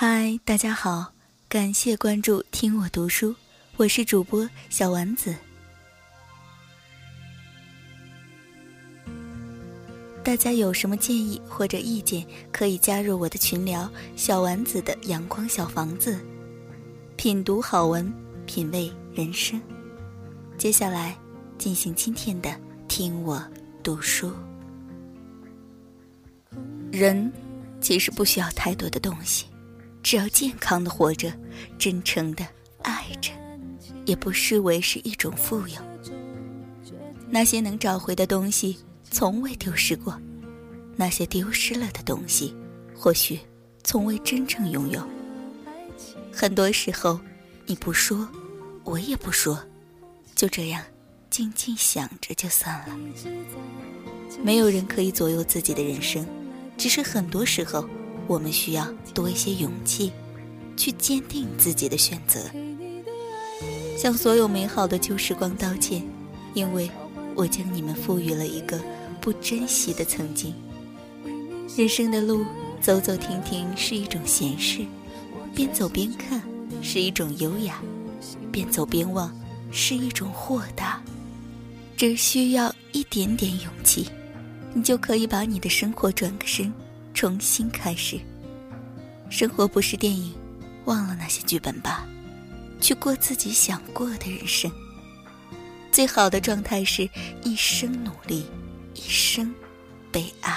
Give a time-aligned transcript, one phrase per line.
[0.00, 1.12] 嗨，大家好，
[1.48, 3.34] 感谢关注“听我读书”，
[3.76, 5.34] 我是主播小丸子。
[10.22, 16.16] 大家有什么建议或者意见，可以加入我的群聊“小丸子的阳光小房子”，
[17.18, 18.08] 品读好文，
[18.46, 19.60] 品味人生。
[20.56, 21.18] 接下来
[21.58, 22.56] 进行今天的
[22.86, 23.44] “听我
[23.82, 24.32] 读书”。
[26.92, 27.32] 人
[27.80, 29.46] 其实不需要太多的东西。
[30.08, 31.30] 只要健康的活着，
[31.78, 32.42] 真诚的
[32.80, 33.30] 爱着，
[34.06, 35.76] 也不失为是一种富有。
[37.28, 38.78] 那些能找回的东西，
[39.10, 40.14] 从未丢失过；
[40.96, 42.56] 那些丢失了的东西，
[42.96, 43.38] 或许
[43.84, 45.06] 从未真正拥有。
[46.32, 47.20] 很多时候，
[47.66, 48.26] 你不说，
[48.84, 49.62] 我也不说，
[50.34, 50.82] 就这样
[51.28, 52.98] 静静想着就算了。
[54.42, 56.26] 没有人可以左右自己的人生，
[56.78, 57.86] 只是很多时候。
[58.28, 60.12] 我们需要多一些勇气，
[60.76, 62.38] 去坚定自己的选择。
[63.96, 66.00] 向所有美好的旧时光道歉，
[66.54, 66.88] 因为
[67.34, 68.78] 我将你们赋予了一个
[69.20, 70.54] 不珍惜的曾经。
[71.76, 72.44] 人生的路，
[72.80, 74.84] 走走停停是一种闲适，
[75.54, 76.42] 边走边看
[76.82, 77.82] 是一种优雅，
[78.52, 79.34] 边走边望
[79.72, 81.02] 是一种豁达。
[81.96, 84.06] 只需要一点点勇气，
[84.74, 86.72] 你就可以把你的生活转个身。
[87.18, 88.16] 重新开始，
[89.28, 90.32] 生活不是电影，
[90.84, 92.06] 忘了那些剧本吧，
[92.80, 94.70] 去过自己想过的人生。
[95.90, 97.10] 最好的状态是
[97.42, 98.46] 一生努力，
[98.94, 99.52] 一生
[100.12, 100.56] 被爱。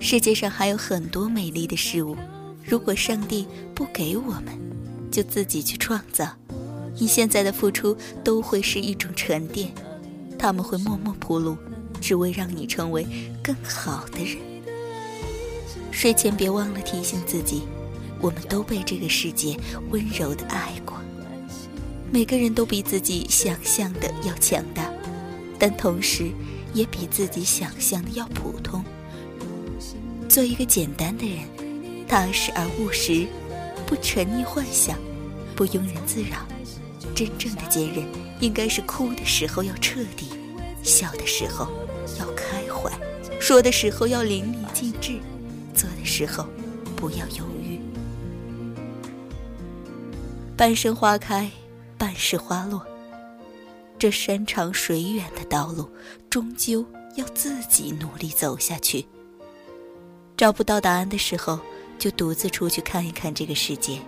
[0.00, 2.16] 世界上还有很多美丽的事物，
[2.64, 4.58] 如果上帝不给我们，
[5.10, 6.26] 就自己去创造。
[6.98, 9.70] 你现在的付出都会是一种沉淀，
[10.38, 11.58] 他们会默默铺路。
[12.04, 13.06] 只为让你成为
[13.42, 14.36] 更好的人。
[15.90, 17.62] 睡前别忘了提醒自己，
[18.20, 21.00] 我们都被这个世界温柔的爱过。
[22.12, 24.92] 每个人都比自己想象的要强大，
[25.58, 26.30] 但同时
[26.74, 28.84] 也比自己想象的要普通。
[30.28, 31.38] 做一个简单的人，
[32.06, 33.26] 踏实而务实，
[33.86, 34.98] 不沉溺幻想，
[35.56, 36.36] 不庸人自扰。
[37.14, 38.04] 真正的坚韧，
[38.40, 40.26] 应该是哭的时候要彻底，
[40.84, 41.66] 笑的时候。
[42.18, 42.92] 要开怀，
[43.40, 45.18] 说的时候要淋漓尽致，
[45.74, 46.46] 做的时候
[46.94, 47.80] 不要犹豫。
[50.54, 51.50] 半生花开，
[51.96, 52.86] 半世花落。
[53.98, 55.88] 这山长水远的道路，
[56.28, 56.84] 终究
[57.16, 59.06] 要自己努力走下去。
[60.36, 61.58] 找不到答案的时候，
[61.98, 63.98] 就独自出去看一看这个世界。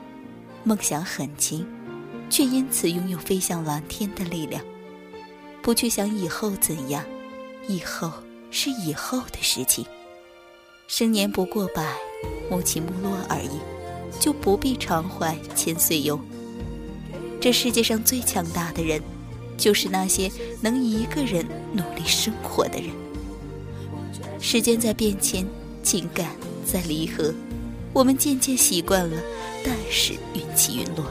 [0.65, 1.67] 梦想很轻，
[2.29, 4.63] 却因此拥有飞向蓝天的力量。
[5.67, 7.05] 不去想以后怎样。
[7.67, 8.13] 以后
[8.53, 9.85] 是以后的事情。
[10.87, 11.97] 生年不过百，
[12.49, 13.59] 暮起暮落而已，
[14.21, 16.21] 就不必常怀千岁忧。
[17.41, 19.03] 这世界上最强大的人，
[19.59, 22.91] 就是那些能一个人努力生活的人。
[24.41, 25.45] 时间在变迁，
[25.83, 26.31] 情感
[26.65, 27.35] 在离合，
[27.93, 29.21] 我们渐渐习惯了
[29.65, 31.07] 但是云起云落，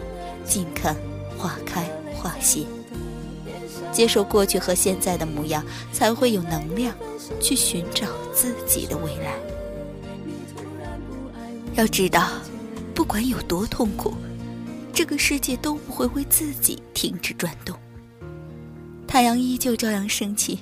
[0.45, 0.95] 静看
[1.37, 1.83] 花开
[2.13, 2.65] 花谢。
[3.91, 6.95] 接受过去和现在的模样，才会有能量
[7.39, 9.35] 去寻找自己的未来。
[11.75, 12.29] 要知道，
[12.93, 14.13] 不管有多痛苦，
[14.93, 17.77] 这个世界都不会为自己停止转动。
[19.07, 20.59] 太阳依旧照样升起。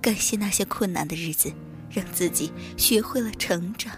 [0.00, 1.52] 感谢那些困难的日子，
[1.88, 3.92] 让自己学会了成长；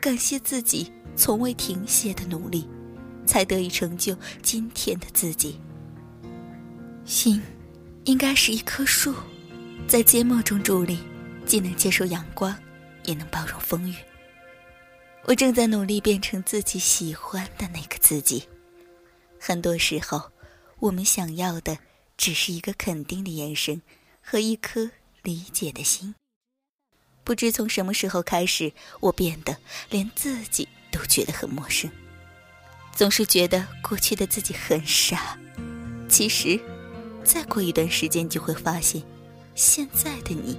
[0.00, 2.68] 感谢自己从未停歇的努力，
[3.26, 5.60] 才得以成就今天的自己。
[7.04, 7.42] 心。
[8.06, 9.12] 应该是一棵树，
[9.88, 11.00] 在缄默中伫立，
[11.44, 12.56] 既能接受阳光，
[13.02, 13.96] 也能包容风雨。
[15.24, 18.48] 我正在努力变成自己喜欢的那个自己。
[19.40, 20.30] 很多时候，
[20.78, 21.78] 我们想要的
[22.16, 23.82] 只是一个肯定的眼神
[24.22, 24.92] 和一颗
[25.24, 26.14] 理解的心。
[27.24, 29.56] 不知从什么时候开始，我变得
[29.90, 31.90] 连自己都觉得很陌生，
[32.94, 35.36] 总是觉得过去的自己很傻。
[36.08, 36.60] 其实。
[37.26, 39.02] 再过一段时间，就会发现，
[39.56, 40.56] 现在的你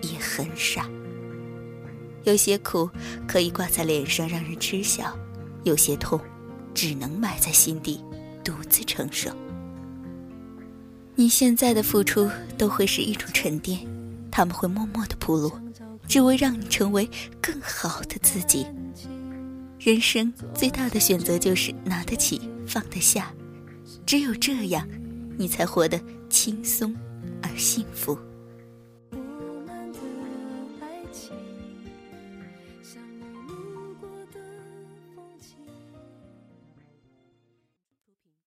[0.00, 0.88] 也很傻。
[2.22, 2.88] 有些苦
[3.26, 5.18] 可以挂在脸上让人知晓，
[5.64, 6.20] 有些痛
[6.72, 8.00] 只能埋在心底
[8.44, 9.30] 独自承受。
[11.16, 13.80] 你现在的付出都会是一种沉淀，
[14.30, 15.52] 他们会默默的铺路，
[16.06, 17.08] 只为让你成为
[17.42, 18.66] 更好的自己。
[19.78, 23.34] 人生最大的选择就是拿得起，放得下，
[24.06, 24.86] 只有这样。
[25.40, 25.98] 你才活得
[26.28, 26.94] 轻松
[27.42, 28.14] 而幸福。
[29.10, 29.18] 的
[30.82, 31.49] 爱情。